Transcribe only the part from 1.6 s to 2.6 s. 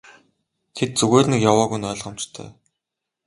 нь ойлгомжтой.